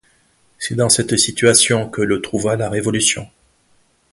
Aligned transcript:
C'est 0.57 0.73
dans 0.73 0.89
cette 0.89 1.15
situation 1.15 1.87
que 1.87 2.01
le 2.01 2.23
trouva 2.23 2.55
la 2.55 2.71
Révolution. 2.71 3.29